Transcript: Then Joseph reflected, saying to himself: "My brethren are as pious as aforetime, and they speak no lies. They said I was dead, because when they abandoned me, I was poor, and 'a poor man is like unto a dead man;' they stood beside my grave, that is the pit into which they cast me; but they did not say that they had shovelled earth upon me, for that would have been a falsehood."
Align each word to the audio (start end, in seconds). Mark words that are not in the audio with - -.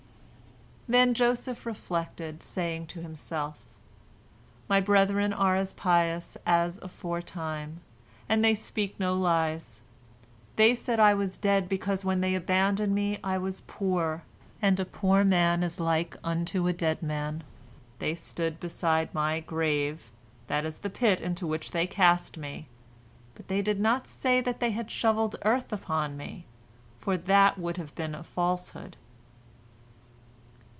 Then 0.87 1.13
Joseph 1.13 1.65
reflected, 1.65 2.43
saying 2.43 2.87
to 2.87 3.01
himself: 3.01 3.65
"My 4.67 4.81
brethren 4.81 5.31
are 5.31 5.55
as 5.55 5.71
pious 5.71 6.35
as 6.45 6.79
aforetime, 6.79 7.79
and 8.27 8.43
they 8.43 8.53
speak 8.53 8.99
no 8.99 9.13
lies. 9.13 9.83
They 10.57 10.75
said 10.75 10.99
I 10.99 11.13
was 11.13 11.37
dead, 11.37 11.69
because 11.69 12.03
when 12.03 12.19
they 12.19 12.35
abandoned 12.35 12.93
me, 12.93 13.19
I 13.23 13.37
was 13.37 13.61
poor, 13.61 14.23
and 14.61 14.77
'a 14.77 14.83
poor 14.83 15.23
man 15.23 15.63
is 15.63 15.79
like 15.79 16.17
unto 16.25 16.67
a 16.67 16.73
dead 16.73 17.01
man;' 17.01 17.43
they 17.99 18.13
stood 18.13 18.59
beside 18.59 19.13
my 19.13 19.39
grave, 19.39 20.11
that 20.47 20.65
is 20.65 20.79
the 20.79 20.89
pit 20.89 21.21
into 21.21 21.47
which 21.47 21.71
they 21.71 21.87
cast 21.87 22.35
me; 22.37 22.67
but 23.33 23.47
they 23.47 23.61
did 23.61 23.79
not 23.79 24.09
say 24.09 24.41
that 24.41 24.59
they 24.59 24.71
had 24.71 24.91
shovelled 24.91 25.37
earth 25.45 25.71
upon 25.71 26.17
me, 26.17 26.47
for 26.99 27.15
that 27.15 27.57
would 27.57 27.77
have 27.77 27.95
been 27.95 28.13
a 28.13 28.23
falsehood." 28.23 28.97